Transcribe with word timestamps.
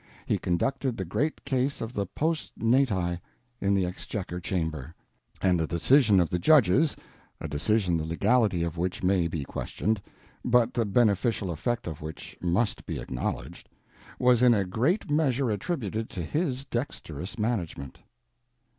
He 0.25 0.39
conducted 0.39 0.97
the 0.97 1.05
great 1.05 1.45
case 1.45 1.79
of 1.79 1.93
the 1.93 2.07
Post 2.07 2.53
Nati 2.57 3.21
in 3.59 3.75
the 3.75 3.85
Exchequer 3.85 4.39
Chamber; 4.39 4.95
and 5.43 5.59
the 5.59 5.67
decision 5.67 6.19
of 6.19 6.31
the 6.31 6.39
judges—a 6.39 7.47
decision 7.47 7.97
the 7.97 8.03
legality 8.05 8.63
of 8.63 8.79
which 8.79 9.03
may 9.03 9.27
be 9.27 9.43
questioned, 9.43 10.01
but 10.43 10.73
the 10.73 10.85
beneficial 10.87 11.51
effect 11.51 11.85
of 11.85 12.01
which 12.01 12.35
must 12.41 12.87
be 12.87 12.99
acknowledged—was 12.99 14.41
in 14.41 14.55
a 14.55 14.65
great 14.65 15.11
measure 15.11 15.51
attributed 15.51 16.09
to 16.09 16.23
his 16.23 16.65
dexterous 16.65 17.37
management. 17.37 17.99